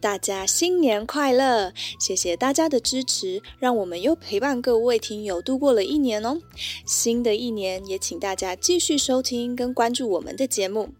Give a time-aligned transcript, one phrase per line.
[0.00, 1.72] 大家新年快乐！
[1.98, 6.38] 谢谢大家的支持，让我们又陪伴各位听友度过了一年哦。
[6.84, 10.90] 新的一年，也请大家继续收听跟关注我们的节目。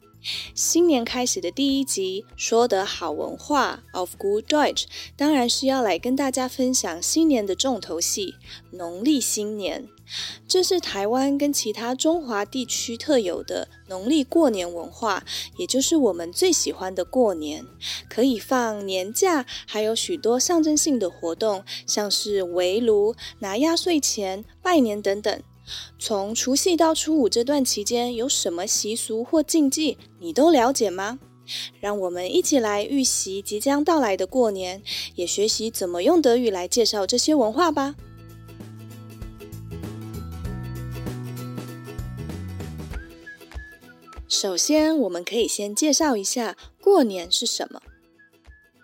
[0.54, 4.84] 新年开始的第一集，说的好文化 of good Deutsch，
[5.16, 8.34] 当然是要来跟大家分享新年的重头戏——
[8.70, 9.88] 农历新年。
[10.48, 15.24] 这是台湾跟其他中华地区特有的农历过年文化，
[15.56, 17.64] 也就是我们最喜欢的过年，
[18.08, 25.42] 可以放年假，还有许多象征性的活动，像是围炉、拿压岁钱、拜年等等。
[26.00, 31.20] 从除夕到初五这段期间有什么习俗或禁忌，你都了解吗？
[31.80, 34.82] 让我们一起来预习即将到来的过年，
[35.14, 37.94] 也学习怎么用德语来介绍这些文化吧。
[44.29, 47.81] 首先，我们可以先介绍一下过年是什么。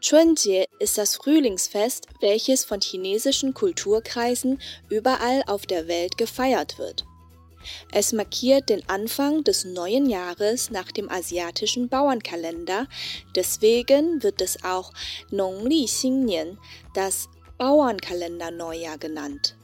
[0.01, 7.05] Chunjie ist das Frühlingsfest, welches von chinesischen Kulturkreisen überall auf der Welt gefeiert wird.
[7.91, 12.87] Es markiert den Anfang des neuen Jahres nach dem asiatischen Bauernkalender,
[13.35, 14.91] deswegen wird es auch
[15.29, 16.57] Nongli Xingnian,
[16.95, 19.55] das Bauernkalender-Neujahr genannt.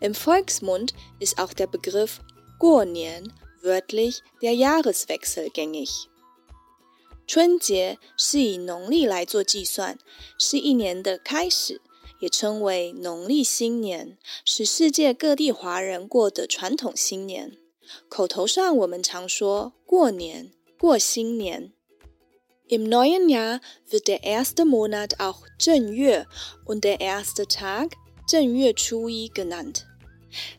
[0.00, 2.20] Im Volksmund ist auch der Begriff
[2.58, 3.32] Guonian
[3.64, 6.06] wörtlich der Jahreswechsel gängig.
[7.26, 9.98] 春节是以农历来做计算，
[10.38, 11.80] 是一年的开始，
[12.18, 17.56] 也称为农历新年，是世界各地华人过的传统新年。
[18.08, 21.72] 口头上我们常说过年、过新年。
[22.68, 26.26] Im neuen Jahr wird der erste Monat auch 正月
[26.64, 27.90] und der erste Tag
[28.28, 29.86] 正月初一 genannt.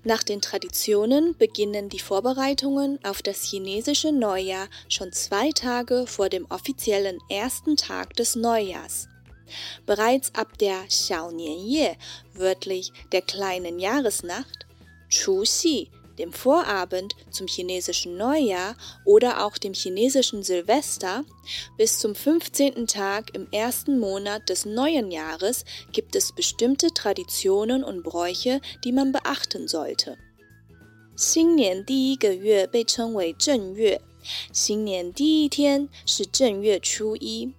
[0.04, 6.46] Nach den Traditionen beginnen die Vorbereitungen auf das chinesische Neujahr schon zwei Tage vor dem
[6.50, 9.08] offiziellen ersten Tag des Neujahrs.
[9.84, 11.96] Bereits ab der Xiao Nianye,
[12.34, 14.66] wörtlich der kleinen Jahresnacht,
[15.08, 15.88] Chu Xi,
[16.19, 18.75] dem Vorabend zum chinesischen Neujahr
[19.05, 21.23] oder auch dem chinesischen Silvester,
[21.77, 22.85] bis zum 15.
[22.85, 29.11] Tag im ersten Monat des neuen Jahres gibt es bestimmte Traditionen und Bräuche, die man
[29.11, 30.17] beachten sollte.
[31.15, 34.01] 新年第一个月被称为正月，
[34.51, 37.53] 新年第一天是正月初一。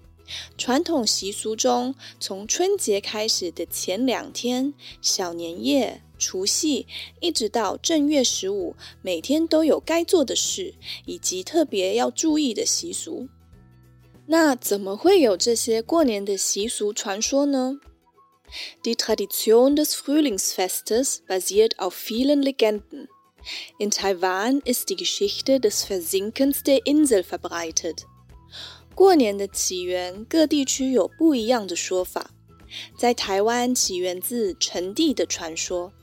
[0.56, 6.85] 传统习俗中，从春节开始的前两天，小年夜、 除夕，
[7.19, 10.73] 一直到正月十五，每天都有该做的事，
[11.05, 13.27] 以及特别要注意的习俗。
[14.27, 17.79] 那怎么会有这些过年的习俗传说呢
[18.83, 23.07] ？Die Tradition des Frühlingsfestes basiert auf vielen Legenden.
[23.79, 27.99] In Taiwan ist die Geschichte des Versinkens der Insel verbreitet.
[28.93, 32.31] 过年的起源，各地区有不一样的说法。
[32.97, 35.93] 在台湾，起源自陈地的传说。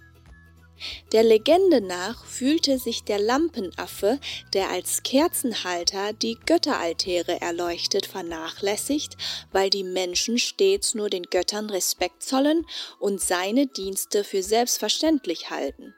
[1.12, 4.18] Der Legende nach fühlte sich der Lampenaffe,
[4.52, 9.16] der als Kerzenhalter die Götteraltäre erleuchtet, vernachlässigt,
[9.52, 12.66] weil die Menschen stets nur den Göttern Respekt zollen
[12.98, 15.94] und seine Dienste für selbstverständlich halten.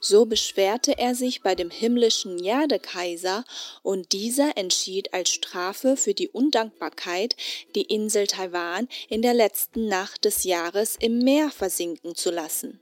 [0.00, 3.44] So beschwerte er sich bei dem himmlischen Jadekaiser,
[3.82, 7.36] und dieser entschied als Strafe für die Undankbarkeit,
[7.74, 12.80] die Insel Taiwan in der letzten Nacht des Jahres im Meer versinken zu lassen.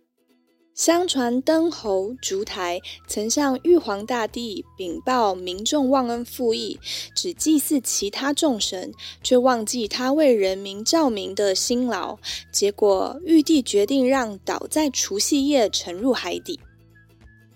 [0.74, 6.80] 相传灯侯烛台曾向玉皇大帝禀报民众忘恩负义，
[7.14, 8.92] 只祭祀其他众神，
[9.22, 12.18] 却忘记他为人民照明的辛劳。
[12.52, 16.58] 结果玉帝决定让岛在除夕夜沉入海底。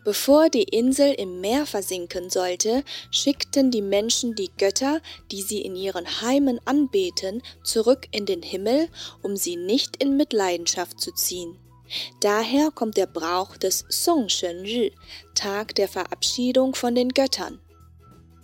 [0.04, 5.74] Bevor die Insel im Meer versinken sollte, schickten die Menschen die Götter, die sie in
[5.74, 8.88] ihren Heimen anbeten, zurück in den Himmel,
[9.22, 11.56] um sie nicht in Mitleidenschaft zu ziehen.
[12.20, 14.64] Daher kommt der Brauch des Song Shen
[15.34, 17.60] Tag der Verabschiedung von den Göttern.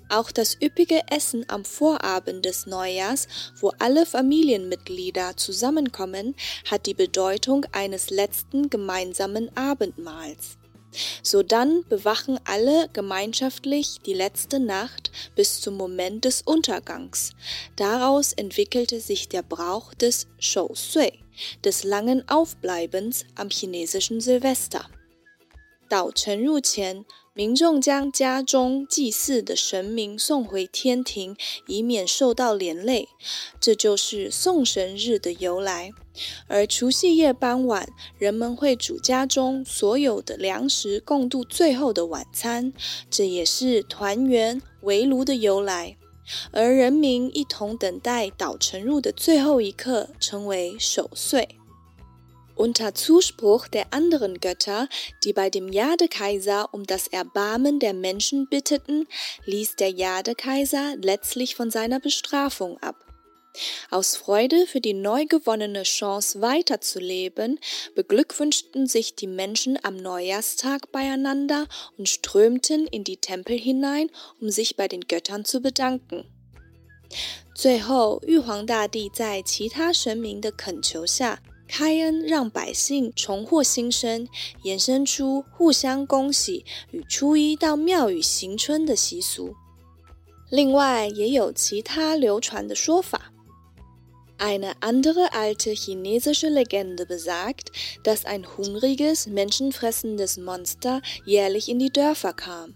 [0.09, 3.27] Auch das üppige Essen am Vorabend des Neujahrs,
[3.59, 6.35] wo alle Familienmitglieder zusammenkommen,
[6.71, 10.59] hat die Bedeutung eines letzten gemeinsamen Abendmahls.
[11.23, 17.33] Sodann bewachen alle gemeinschaftlich die letzte Nacht bis zum Moment des Untergangs.
[17.77, 21.13] Daraus entwickelte sich der Brauch des Shou Sui,
[21.65, 24.89] des langen Aufbleibens am chinesischen Silvester.
[25.89, 26.11] Dao
[27.37, 31.37] 民众将家中祭祀的神明送回天庭，
[31.67, 33.09] 以免受到连累，
[33.61, 35.91] 这就是送神日的由来。
[36.47, 42.73] 而除夕夜傍晚，人们会煮家中所有的粮食，共度最后的晚餐，
[43.11, 45.97] 这也是团圆围炉的由来。
[46.53, 51.57] 而人民一同等待岛沉入的最后一刻，称为守岁。
[52.56, 54.90] Unter Zuspruch der anderen Götter,
[55.24, 59.08] die bei dem Jadekaiser um das Erbarmen der Menschen bitteten,
[59.46, 63.06] ließ der Jadekaiser letztlich von seiner Bestrafung ab.
[63.90, 67.60] Aus Freude für die neu gewonnene Chance weiterzuleben,
[67.96, 71.66] beglückwünschten sich die Menschen am Neujahrstag beieinander
[71.98, 76.26] und strömten in die Tempel hinein, um sich bei den Göttern zu bedanken.
[77.56, 81.42] 最后，玉皇大帝在其他神明的恳求下，
[81.77, 84.29] 开恩让百姓重获新生，
[84.63, 89.57] 衍生出互相恭喜与初一到庙宇行春的习俗。
[90.51, 93.33] 另外，也有其他流传的说法。
[94.39, 97.73] Eine andere alte chinesische Legende besagt,
[98.05, 102.75] dass ein hungriges, menschenfressendes Monster jährlich in die Dörfer kam.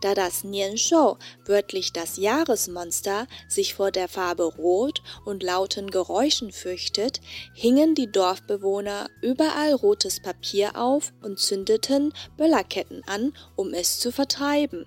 [0.00, 7.20] Da das Nianshou, wörtlich das Jahresmonster, sich vor der Farbe Rot und lauten Geräuschen fürchtet,
[7.54, 14.86] hingen die Dorfbewohner überall rotes Papier auf und zündeten Böllerketten an, um es zu vertreiben.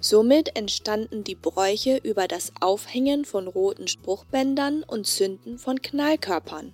[0.00, 6.72] Somit entstanden die Bräuche über das Aufhängen von roten Spruchbändern und Zünden von Knallkörpern.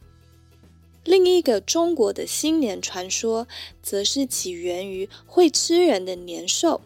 [1.07, 3.47] 另一个中国的新年传说，
[3.83, 6.81] 则是起源于会吃人的年兽。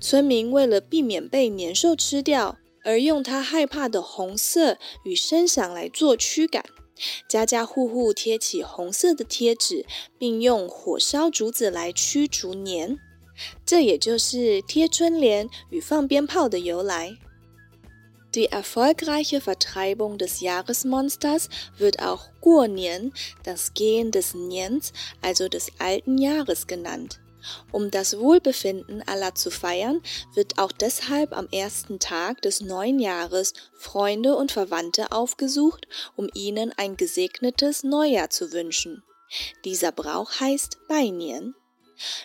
[0.00, 6.64] 村民为了避免被年兽吃掉，而用他害怕的红色与声响来做驱赶，
[7.28, 9.84] 家家户户贴起红色的贴纸，
[10.18, 12.98] 并用火烧竹子来驱逐年。
[13.64, 17.16] 这也就是贴春联与放鞭炮的由来。
[18.30, 21.46] Die erfolgreiche Vertreibung des Jahresmonsters
[21.78, 24.92] wird auch Guonian, das Gehen des Nians,
[25.22, 27.20] also des alten Jahres genannt.
[27.73, 30.01] Um das Wohlbefinden aller zu feiern,
[30.33, 36.71] wird auch deshalb am ersten Tag des neuen Jahres Freunde und Verwandte aufgesucht, um ihnen
[36.77, 39.03] ein gesegnetes Neujahr zu wünschen.
[39.65, 41.53] Dieser Brauch heißt Beinian.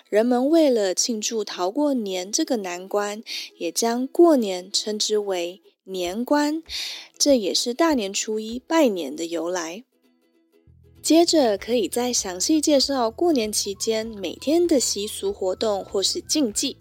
[0.09, 3.23] 人们为了庆祝逃过年这个难关，
[3.56, 6.62] 也将过年称之为年关，
[7.19, 9.85] 这也是大年初一拜年的由来。
[11.03, 16.77] 接着可以再详细介绍过年期间每天的习俗活动或是禁忌。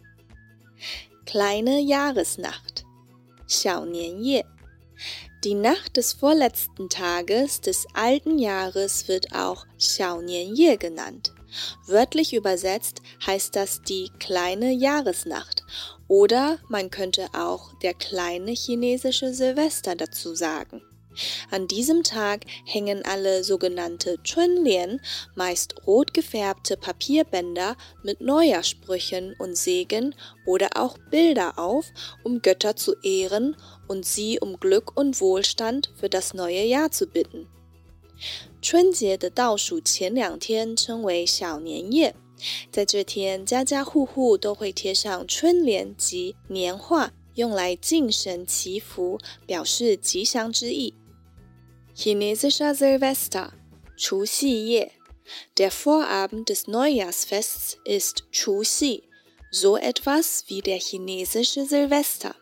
[1.25, 2.83] Kleine Jahresnacht，
[3.47, 4.45] 小年夜。
[5.43, 11.31] Die Nacht des vorletzten Tages des alten Jahres wird auch 小年夜 genannt.
[11.85, 15.63] Wörtlich übersetzt heißt das die kleine Jahresnacht
[16.07, 20.81] oder man könnte auch der kleine chinesische Silvester dazu sagen.
[21.49, 25.01] An diesem Tag hängen alle sogenannte Chunlian,
[25.33, 30.13] meist rot gefärbte Papierbänder mit Neujahrssprüchen und Segen
[30.45, 31.87] oder auch Bilder auf,
[32.23, 33.55] um Götter zu ehren
[33.87, 37.47] und sie um Glück und Wohlstand für das neue Jahr zu bitten.
[38.61, 42.15] 春节的倒数前两天称为小年夜，
[42.71, 50.93] 在这天，家家户户都会贴上春联及年画，用来敬神祈福，表示吉祥之意。
[51.94, 53.52] Chinesischer Silvester,
[53.98, 54.90] Chu Xi Ye.
[55.58, 59.02] Der Vorabend des Neujahrsfests ist Chu Xi,
[59.50, 62.34] so etwas wie der chinesische Silvester.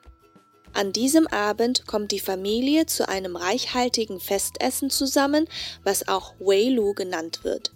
[0.73, 5.49] An diesem Abend kommt die Familie zu einem reichhaltigen Festessen zusammen,
[5.83, 7.73] was auch Wei Lu genannt wird.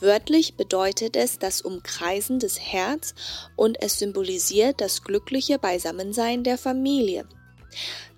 [0.00, 3.14] Wörtlich bedeutet es das Umkreisen des Herz
[3.54, 7.28] und es symbolisiert das glückliche Beisammensein der Familie.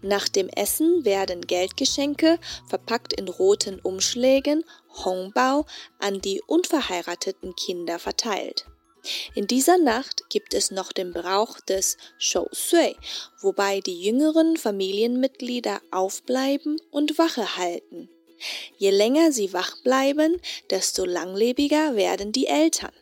[0.02, 2.38] Nach dem Essen werden Geldgeschenke,
[2.68, 4.64] verpackt in roten Umschlägen,
[5.04, 5.66] Hongbao,
[5.98, 8.66] an die unverheirateten Kinder verteilt.
[9.34, 12.96] In dieser Nacht gibt es noch den Brauch des Shou Sui,
[13.40, 18.10] wobei die jüngeren Familienmitglieder aufbleiben und Wache halten.
[18.76, 22.92] Je länger sie wach bleiben, desto langlebiger werden die Eltern.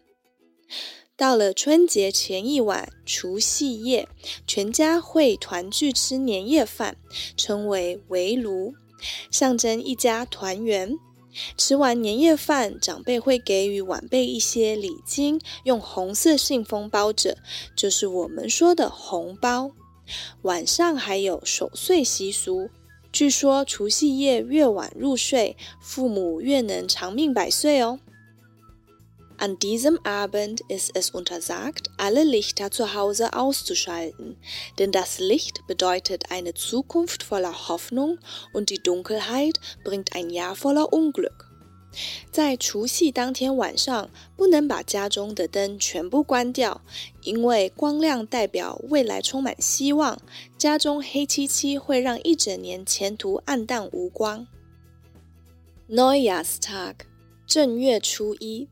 [1.17, 4.07] 到了春节前一晚，除夕夜，
[4.47, 6.99] 全家会团聚吃年夜饭，
[7.39, 8.75] 称为围炉，
[9.31, 10.99] 象征一家团圆。
[11.57, 17.39] 吃完年夜饭，长辈会给予晚辈一些礼金，用红色信封包着，
[17.75, 19.71] 就是我们说的红包。
[20.43, 22.69] 晚上还有守岁习俗，
[23.11, 28.01] 据说除夕夜越晚入睡，父母越能长命百岁哦。
[29.38, 34.38] An diesem Abend ist es untersagt, alle Lichter zu Hause auszuschalten,
[34.78, 38.20] denn das Licht bedeutet eine Zukunft voller Hoffnung
[38.54, 41.48] und die Dunkelheit bringt ein Jahr voller Unglück.
[42.32, 46.80] 在除夕当天晚上，不能把家中的灯全部关掉，
[47.24, 50.22] 因为光亮代表未来充满希望。
[50.58, 54.48] 家中黑漆漆会让一整年前途暗淡无光。
[55.90, 56.96] Neujahrstag，
[57.46, 58.70] 正月初一。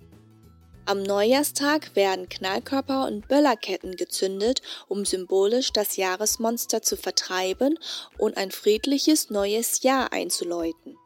[0.87, 7.79] Am Neujahrstag werden Knallkörper und Böllerketten gezündet, um symbolisch das Jahresmonster zu vertreiben
[8.19, 10.99] und ein friedliches neues Jahr einzuläuten.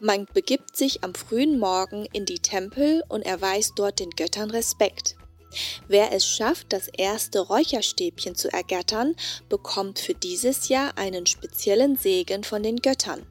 [0.00, 5.14] Man begibt sich am frühen Morgen in die Tempel und erweist dort den Göttern Respekt.
[5.86, 9.14] Wer es schafft, das erste Räucherstäbchen zu ergattern,
[9.48, 13.26] bekommt für dieses Jahr einen speziellen Segen von den Göttern.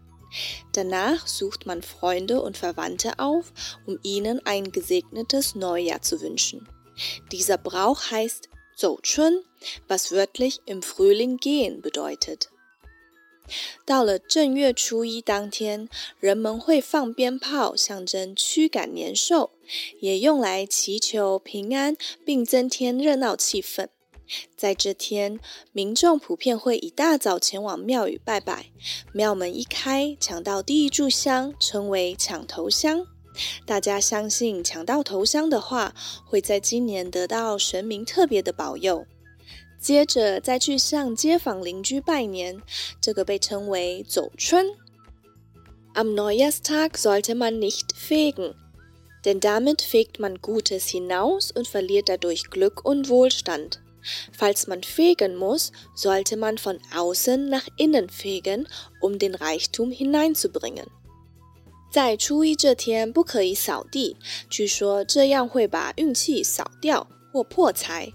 [0.72, 3.52] Danach sucht man Freunde und Verwandte auf,
[3.86, 6.68] um ihnen ein gesegnetes Neujahr zu wünschen.
[7.30, 9.44] Dieser Brauch heißt Zouchun,
[9.86, 12.48] was wörtlich im Frühling gehen bedeutet.
[13.84, 19.50] 到了正月初一当天，人们会放鞭炮，象征驱赶年兽，
[20.00, 23.88] 也用来祈求平安，并增添热闹气氛。
[24.55, 25.39] 在这天，
[25.71, 28.71] 民众普遍会一大早前往庙宇拜拜，
[29.11, 33.05] 庙门一开，抢到第一炷香称为抢头香。
[33.65, 35.95] 大家相信，抢到头香的话，
[36.25, 39.05] 会在今年得到神明特别的保佑。
[39.79, 42.61] 接着再去向街坊邻居拜年，
[42.99, 44.75] 这个被称为走春。
[45.93, 48.55] Am Neujahrstag sollte man nicht fegen,
[49.23, 53.79] denn damit fegt man Gutes hinaus und verliert dadurch Glück und Wohlstand.
[54.32, 58.66] Falls man fegen muss, sollte man von außen nach innen fegen,
[59.00, 60.86] um den Reichtum hineinzubringen.
[61.90, 64.16] 在初一这天不可以扫地，
[64.50, 68.12] 据说这样会把运气扫掉或破财。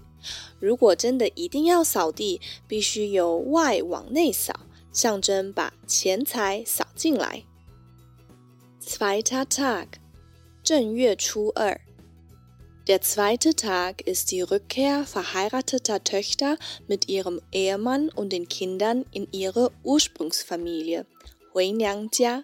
[0.58, 4.52] 如果真的一定要扫地，必须由外往内扫，
[4.92, 7.42] 象征把钱财扫进来。
[8.84, 9.86] Zweiter Tag，
[10.62, 11.80] 正月初二。
[12.86, 19.28] Der zweite Tag ist die Rückkehr verheirateter Töchter mit ihrem Ehemann und den Kindern in
[19.32, 21.06] ihre Ursprungsfamilie,
[21.54, 21.76] Hui
[22.12, 22.42] Jia.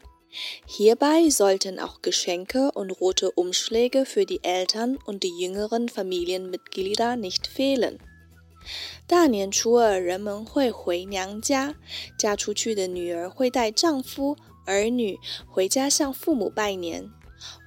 [0.66, 7.46] Hierbei sollten auch Geschenke und rote Umschläge für die Eltern und die jüngeren Familienmitglieder nicht
[7.46, 7.98] fehlen.
[9.06, 11.74] 大年初二，人们会回娘家，
[12.18, 14.36] 嫁出去的女儿会带丈夫、
[14.66, 15.16] 儿女
[15.48, 17.10] 回家向父母拜年。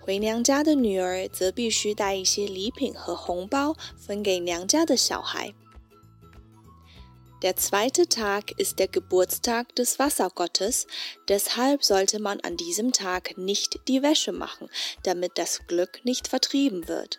[0.04, 5.54] 回娘家的女儿则必须带一些礼品和红包分给娘家的小孩。
[7.42, 10.86] Der zweite Tag ist der Geburtstag des Wassergottes,
[11.26, 14.70] deshalb sollte man an diesem Tag nicht die Wäsche machen,
[15.04, 17.18] damit das Glück nicht vertrieben wird.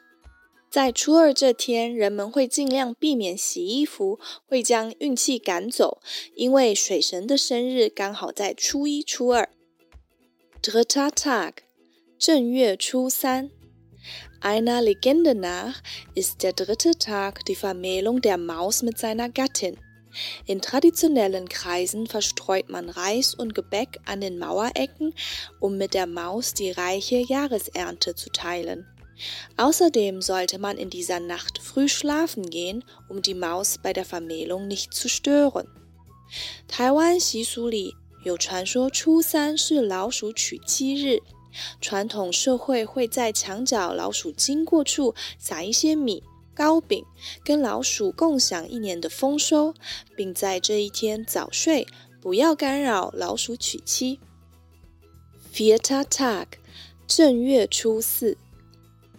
[0.70, 6.00] 在初二这天，人们会尽量避免洗衣服，会将运气赶走，
[6.34, 9.48] 因为水神的生日刚好在初一、初二。
[10.62, 11.54] Dritter Tag
[12.18, 13.50] 正月初三，
[14.40, 15.82] Einer Legende nach
[16.14, 19.76] ist der dritte Tag die Vermählung der Maus mit seiner Gattin.
[20.46, 25.14] In traditionellen Kreisen verstreut man Reis und Gebäck an den Mauerecken,
[25.60, 28.86] um mit der Maus die reiche Jahresernte zu teilen.
[29.56, 34.66] Außerdem sollte man in dieser Nacht früh schlafen gehen, um die Maus bei der Vermählung
[34.66, 35.68] nicht zu stören.
[36.68, 41.20] 台湾习俗里有传说，初三是老鼠娶妻日。
[41.79, 47.03] 传统社会会在墙角老鼠经过处撒一些米、糕饼，
[47.43, 49.73] 跟老鼠共享一年的丰收，
[50.15, 51.85] 并在这一天早睡，
[52.21, 54.19] 不要干扰老鼠娶妻。
[55.53, 56.47] Vierter Tag，
[57.07, 58.37] 正月初四。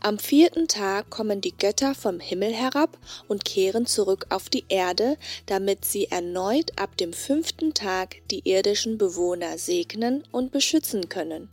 [0.00, 5.16] Am vierten Tag kommen die Götter vom Himmel herab und kehren zurück auf die Erde,
[5.46, 11.48] damit sie erneut ab dem fünften Tag die irdischen Bewohner segnen und beschützen können.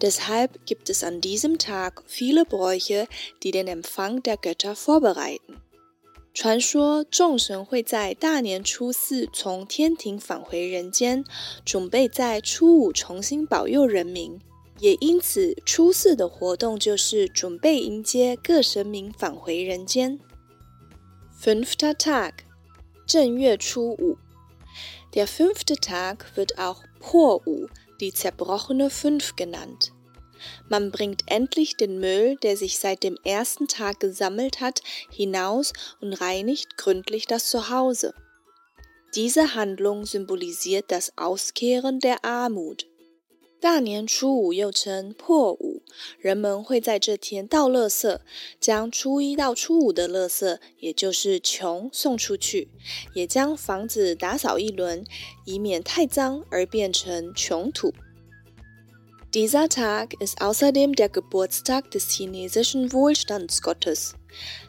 [0.00, 3.06] Deshalb gibt es an diesem Tag viele Bräuche,
[3.42, 5.60] die den Empfang der Götter vorbereiten.
[6.34, 11.24] 传说众神会在大年初四从天庭返回人间，
[11.64, 14.40] 准备在初五重新保佑人民。
[14.80, 20.18] 也因此，初四的活动就是准备迎接各神明返回人间。
[21.40, 22.32] Fünfter Tag，
[23.06, 24.18] 正月初五。
[25.12, 27.68] Der fünfte Tag wird auch 破五
[27.99, 29.91] die zerbrochene Fünf genannt.
[30.69, 36.13] Man bringt endlich den Müll, der sich seit dem ersten Tag gesammelt hat, hinaus und
[36.13, 38.13] reinigt gründlich das Zuhause.
[39.15, 42.88] Diese Handlung symbolisiert das Auskehren der Armut.
[43.61, 45.81] 大年初五又称破五，
[46.17, 48.19] 人们会在这天倒垃圾，
[48.57, 52.69] 将初一到初五的垃圾，也就是穷送出去，
[53.13, 55.03] 也将房子打扫一轮，
[55.45, 57.93] 以免太脏而变成穷土。
[59.33, 64.13] Dieser Tag ist außerdem der Geburtstag des chinesischen Wohlstandsgottes.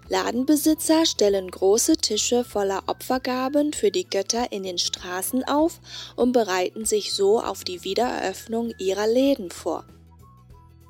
[0.08, 5.80] Ladenbesitzer stellen große Tische voller Opfergaben für die Götter in den Straßen auf
[6.16, 9.86] und bereiten sich so auf die Wiedereröffnung ihrer Läden vor.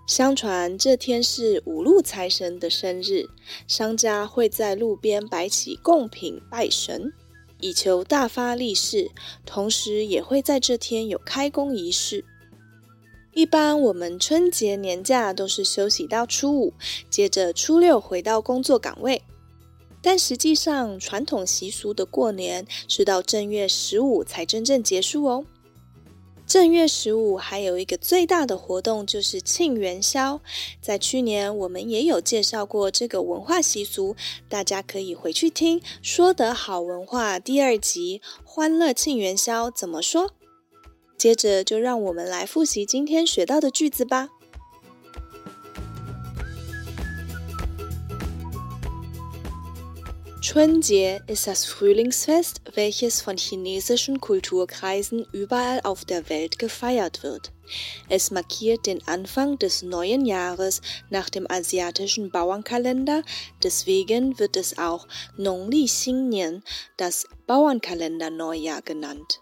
[0.08, 3.28] 相传这天是五路财神的生日，
[3.68, 7.12] 商家会在路边摆起贡品拜神，
[7.60, 9.10] 以求大发利市，
[9.48, 12.24] 同时也会在这天有开工仪式。
[13.33, 16.75] 一般我们春节年假都是休息到初五，
[17.09, 19.23] 接着初六回到工作岗位。
[20.03, 25.45] 但实际上，传统习俗的过年是到正月十五才真正结束哦。
[26.47, 30.41] 正月十五还有一个最大的活动就是庆元宵，
[30.81, 34.17] 在去年我们也有介绍过这个文化习俗，
[34.49, 40.33] 大家可以回去听《说得好文化》第二集《欢乐庆元宵》怎么说。
[41.20, 44.30] 接着就让我们来复习今天学到的句子吧。
[50.46, 57.52] Chunjie ist das Frühlingsfest, welches von chinesischen Kulturkreisen überall auf der Welt gefeiert wird.
[58.10, 63.24] Es markiert den Anfang des neuen Jahres nach dem asiatischen Bauernkalender,
[63.64, 66.64] deswegen wird es auch Nongli Xingnian,
[66.96, 69.42] das Bauernkalender-Neujahr genannt.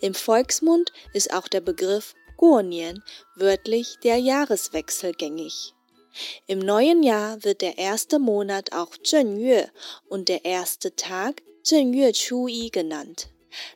[0.00, 3.02] Im Volksmund ist auch der Begriff Guonian,
[3.36, 5.74] wörtlich der Jahreswechsel, gängig.
[6.46, 9.68] Im neuen Jahr wird der erste Monat auch Zhenyue
[10.08, 13.28] und der erste Tag Zhenyue Chui genannt.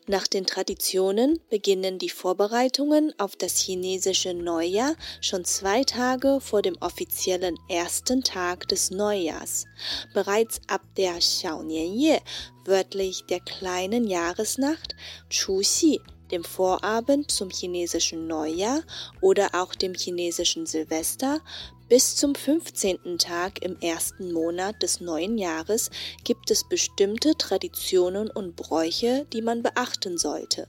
[0.06, 6.76] Nach den Traditionen beginnen die Vorbereitungen auf das chinesische Neujahr schon zwei Tage vor dem
[6.80, 9.66] offiziellen ersten Tag des Neujahrs.
[10.14, 12.20] Bereits ab der Xiaonianye,
[12.68, 14.94] wörtlich der kleinen Jahresnacht,
[15.30, 16.00] Chuxi,
[16.30, 18.82] dem Vorabend zum chinesischen Neujahr
[19.20, 21.40] oder auch dem chinesischen Silvester,
[21.88, 23.18] bis zum 15.
[23.18, 25.90] Tag im ersten Monat des neuen Jahres
[26.22, 30.68] gibt es bestimmte Traditionen und Bräuche, die man beachten sollte.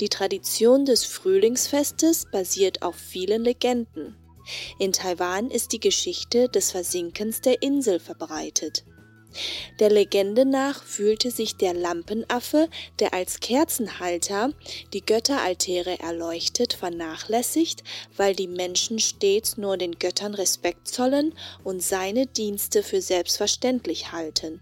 [0.00, 4.16] Die Tradition des Frühlingsfestes basiert auf vielen Legenden.
[4.78, 8.84] In Taiwan ist die Geschichte des Versinkens der Insel verbreitet.
[9.78, 14.52] Der Legende nach fühlte sich der Lampenaffe, der als Kerzenhalter
[14.92, 17.82] die Götteraltäre erleuchtet, vernachlässigt,
[18.16, 24.60] weil die Menschen stets nur den Göttern Respekt zollen und seine Dienste für selbstverständlich halten.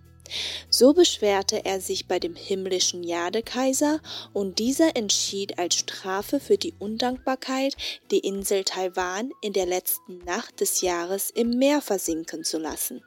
[0.70, 4.00] So beschwerte er sich bei dem himmlischen Jadekaiser
[4.32, 7.76] und dieser entschied als Strafe für die Undankbarkeit,
[8.10, 13.02] die Insel Taiwan in der letzten Nacht des Jahres im Meer versinken zu lassen.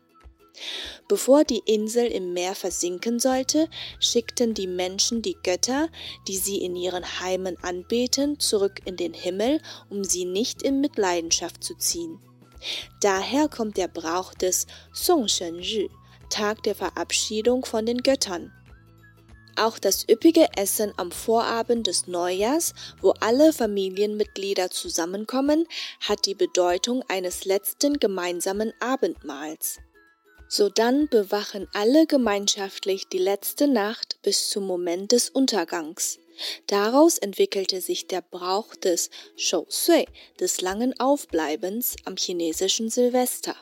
[1.08, 3.70] Bevor die Insel im Meer versinken sollte,
[4.00, 5.90] schickten die Menschen die Götter,
[6.28, 11.64] die sie in ihren Heimen anbeten, zurück in den Himmel, um sie nicht in Mitleidenschaft
[11.64, 12.20] zu ziehen.
[13.02, 15.90] Daher kommt der Brauch des Songshen-Ri,
[16.30, 18.52] Tag der Verabschiedung von den Göttern.
[19.56, 25.66] Auch das üppige Essen am Vorabend des Neujahrs, wo alle Familienmitglieder zusammenkommen,
[26.00, 29.80] hat die Bedeutung eines letzten gemeinsamen Abendmahls.
[30.52, 36.18] Sodann bewachen alle gemeinschaftlich die letzte Nacht bis zum Moment des Untergangs.
[36.66, 40.08] Daraus entwickelte sich der Brauch des Shou Sui,
[40.40, 43.56] des langen Aufbleibens am chinesischen Silvester.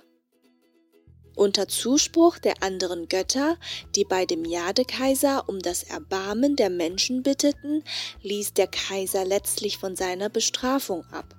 [1.36, 3.58] Unter Zuspruch der anderen Götter,
[3.94, 7.84] die bei dem Jadekaiser um das Erbarmen der Menschen bitteten,
[8.22, 11.37] ließ der Kaiser letztlich von seiner Bestrafung ab.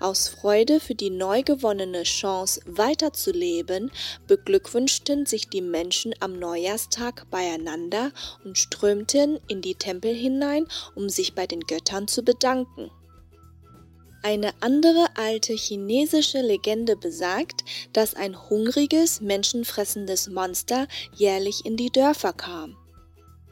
[0.00, 3.90] Aus Freude für die neu gewonnene Chance weiterzuleben,
[4.26, 8.12] beglückwünschten sich die Menschen am Neujahrstag beieinander
[8.44, 12.90] und strömten in die Tempel hinein, um sich bei den Göttern zu bedanken.
[14.22, 22.32] Eine andere alte chinesische Legende besagt, dass ein hungriges, menschenfressendes Monster jährlich in die Dörfer
[22.32, 22.74] kam.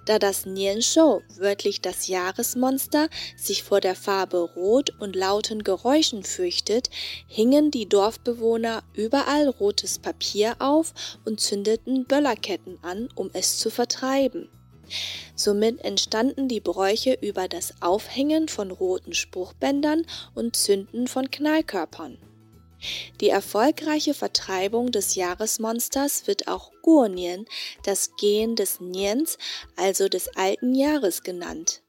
[0.05, 6.91] Da das Nianshou, wörtlich das Jahresmonster, sich vor der Farbe Rot und lauten Geräuschen fürchtet,
[7.29, 10.93] hingen die Dorfbewohner überall rotes Papier auf
[11.25, 14.49] und zündeten Böllerketten an, um es zu vertreiben.
[15.37, 22.19] Somit entstanden die Bräuche über das Aufhängen von roten Spruchbändern und Zünden von Knallkörpern.
[23.21, 27.47] Die erfolgreiche Vertreibung des Jahresmonsters wird auch Guonien,
[27.85, 29.38] das Gehen des Niens,
[29.77, 31.83] also des alten Jahres genannt.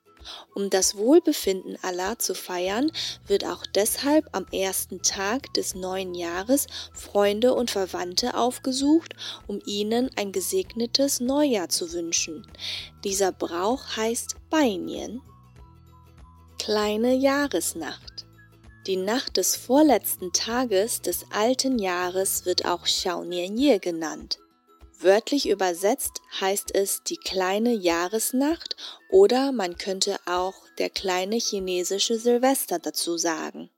[0.56, 2.92] Um das Wohlbefinden aller zu feiern,
[3.28, 9.16] wird auch deshalb am ersten Tag des neuen Jahres Freunde und Verwandte aufgesucht,
[9.48, 12.48] um ihnen ein gesegnetes Neujahr zu wünschen.
[13.04, 15.22] Dieser Brauch heißt Beinien.
[16.58, 18.23] Kleine Jahresnacht.
[18.86, 24.40] Die Nacht des vorletzten Tages des alten Jahres wird auch Xiaonianye genannt.
[25.00, 28.76] Wörtlich übersetzt heißt es die kleine Jahresnacht
[29.10, 33.70] oder man könnte auch der kleine chinesische Silvester dazu sagen.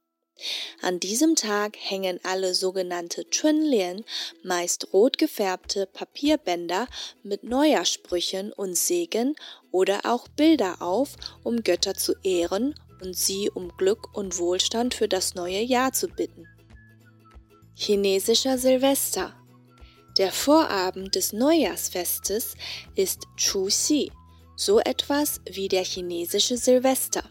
[0.81, 4.03] An diesem Tag hängen alle sogenannte Chunlian,
[4.43, 6.87] meist rot gefärbte Papierbänder
[7.21, 9.35] mit Neujahrssprüchen und Segen
[9.71, 12.73] oder auch Bilder auf, um Götter zu ehren
[13.05, 16.47] und sie um Glück und Wohlstand für das neue Jahr zu bitten.
[17.75, 19.33] Chinesischer Silvester
[20.17, 22.55] der Vorabend des Neujahrsfestes
[22.95, 24.13] ist Chuxi,
[24.55, 27.29] so etwas wie der chinesische Silvester.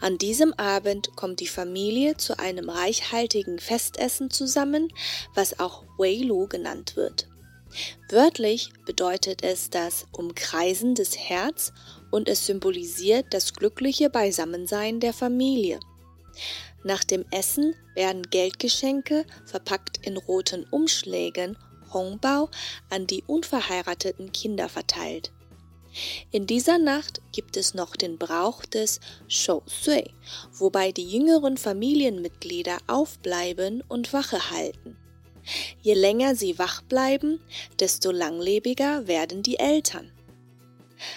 [0.00, 4.88] An diesem Abend kommt die Familie zu einem reichhaltigen Festessen zusammen,
[5.34, 7.26] was auch Weilu genannt wird.
[8.10, 11.72] Wörtlich bedeutet es das Umkreisen des Herz
[12.14, 15.80] und es symbolisiert das glückliche Beisammensein der Familie.
[16.84, 21.58] Nach dem Essen werden Geldgeschenke verpackt in roten Umschlägen
[21.92, 22.50] Hongbao
[22.88, 25.32] an die unverheirateten Kinder verteilt.
[26.30, 30.04] In dieser Nacht gibt es noch den Brauch des Shou Sui,
[30.52, 34.96] wobei die jüngeren Familienmitglieder aufbleiben und Wache halten.
[35.82, 37.40] Je länger sie wach bleiben,
[37.80, 40.12] desto langlebiger werden die Eltern.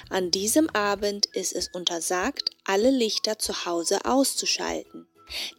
[0.10, 5.08] An diesem Abend ist es untersagt, alle Lichter zu Hause auszuschalten.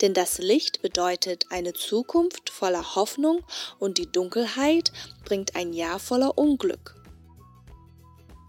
[0.01, 3.45] Denn das Licht bedeutet eine Zukunft voller Hoffnung
[3.79, 4.93] und die Dunkelheit
[5.25, 6.95] bringt ein Jahr voller Unglück.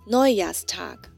[0.05, 1.11] Neujahrstag.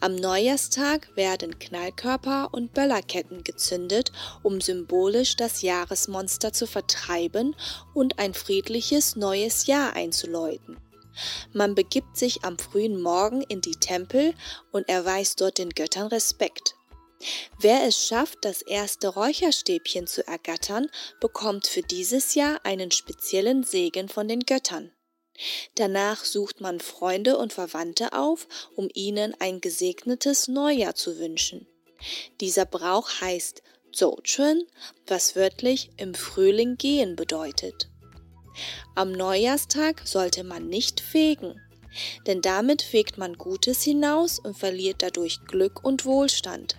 [0.00, 4.12] Am Neujahrstag werden Knallkörper und Böllerketten gezündet,
[4.42, 7.54] um symbolisch das Jahresmonster zu vertreiben
[7.94, 10.76] und ein friedliches neues Jahr einzuläuten.
[11.52, 14.34] Man begibt sich am frühen Morgen in die Tempel
[14.72, 16.74] und erweist dort den Göttern Respekt.
[17.58, 20.88] Wer es schafft, das erste Räucherstäbchen zu ergattern,
[21.20, 24.92] bekommt für dieses Jahr einen speziellen Segen von den Göttern.
[25.74, 28.46] Danach sucht man Freunde und Verwandte auf,
[28.76, 31.66] um ihnen ein gesegnetes Neujahr zu wünschen.
[32.40, 34.66] Dieser Brauch heißt Zouchun,
[35.06, 37.88] was wörtlich im Frühling gehen bedeutet.
[38.94, 41.60] Am Neujahrstag sollte man nicht fegen,
[42.26, 46.76] denn damit fegt man Gutes hinaus und verliert dadurch Glück und Wohlstand.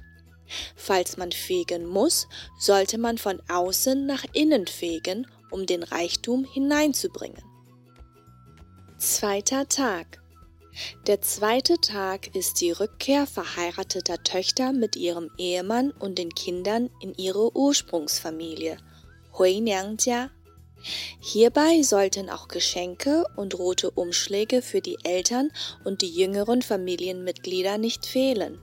[0.76, 2.28] Falls man fegen muss,
[2.60, 7.42] sollte man von außen nach innen fegen, um den Reichtum hineinzubringen.
[8.98, 10.22] Zweiter Tag.
[11.08, 17.14] Der zweite Tag ist die Rückkehr verheirateter Töchter mit ihrem Ehemann und den Kindern in
[17.16, 18.78] ihre Ursprungsfamilie,
[19.38, 20.30] Huiniangjia.
[21.20, 25.52] Hierbei sollten auch Geschenke und rote Umschläge für die Eltern
[25.84, 28.60] und die jüngeren Familienmitglieder nicht fehlen.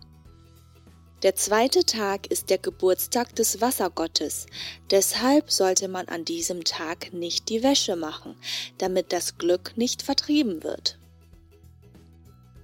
[1.22, 4.46] Der zweite Tag ist der Geburtstag des Wassergottes,
[4.90, 8.37] deshalb sollte man an diesem Tag nicht die Wäsche machen,
[8.78, 10.96] damit das Glück nicht vertrieben wird.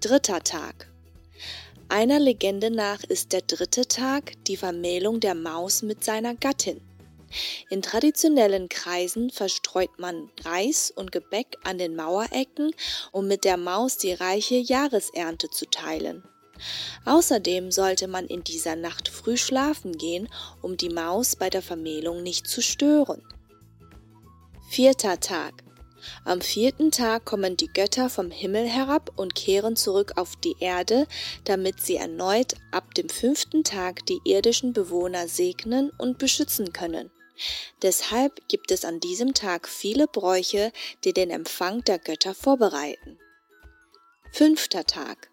[0.01, 0.89] Dritter Tag.
[1.89, 6.81] Einer Legende nach ist der dritte Tag die Vermählung der Maus mit seiner Gattin.
[7.71, 12.73] In traditionellen Kreisen verstreut man Reis und Gebäck an den Mauerecken,
[13.13, 16.23] um mit der Maus die reiche Jahresernte zu teilen.
[17.05, 20.29] Außerdem sollte man in dieser Nacht früh schlafen gehen,
[20.63, 23.23] um die Maus bei der Vermählung nicht zu stören.
[24.69, 25.65] Vierter Tag.
[26.25, 31.07] Am vierten Tag kommen die Götter vom Himmel herab und kehren zurück auf die Erde,
[31.45, 37.11] damit sie erneut ab dem fünften Tag die irdischen Bewohner segnen und beschützen können.
[37.83, 40.73] Deshalb gibt es an diesem Tag viele Bräuche,
[41.05, 43.19] die den Empfang der Götter vorbereiten.
[44.33, 45.31] Fünfter Tag.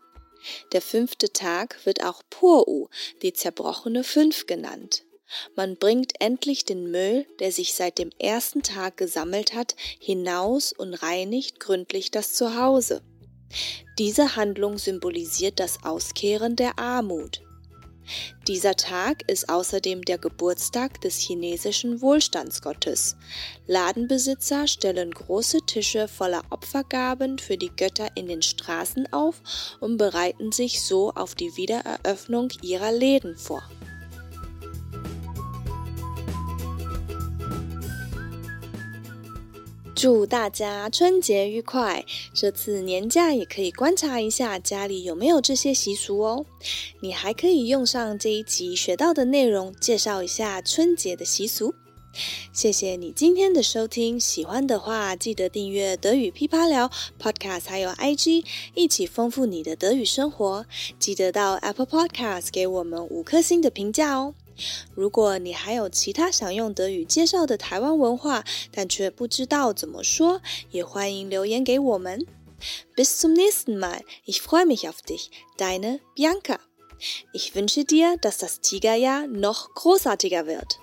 [0.71, 2.87] Der fünfte Tag wird auch Puru,
[3.21, 5.03] die zerbrochene Fünf genannt.
[5.55, 10.93] Man bringt endlich den Müll, der sich seit dem ersten Tag gesammelt hat, hinaus und
[10.95, 13.01] reinigt gründlich das Zuhause.
[13.97, 17.41] Diese Handlung symbolisiert das Auskehren der Armut.
[18.47, 23.15] Dieser Tag ist außerdem der Geburtstag des chinesischen Wohlstandsgottes.
[23.67, 29.41] Ladenbesitzer stellen große Tische voller Opfergaben für die Götter in den Straßen auf
[29.79, 33.63] und bereiten sich so auf die Wiedereröffnung ihrer Läden vor.
[40.01, 42.03] 祝大家春节愉快！
[42.33, 46.43] 这次年假也可以观察一下家里有没有这些习俗哦。
[47.01, 51.75] 你还可以用上这一集学到的内容，介绍一下春节的习俗。
[52.51, 56.89] 谢谢你今天的收听，喜欢的话记得订阅德语噼啪聊
[57.21, 60.65] Podcast，还有 IG，一起丰富你的德语生活。
[60.97, 64.33] 记得到 Apple Podcast 给我们五颗星的评价哦。
[64.94, 72.26] 如果你还有其他想用德语介绍的台湾文化，但却不知道怎么说，也欢迎留言给我们。
[72.96, 74.00] Bis zum nächsten Mal.
[74.24, 75.30] Ich freue mich auf dich.
[75.58, 76.58] Deine Bianca.
[77.34, 80.78] Ich wünsche dir, dass das Tigerjahr noch großartiger wird.